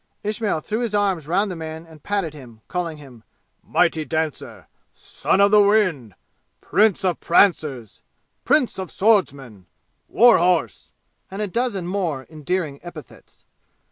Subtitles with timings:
[0.23, 3.23] Ismail threw his arms round the man and patted him, calling him
[3.61, 6.15] "mighty dancer," "son of the wind,"
[6.59, 8.01] "prince of prancers,"
[8.43, 9.67] "prince of swordsmen,"
[10.07, 10.91] "war horse,"
[11.29, 13.45] and a dozen more endearing epithets.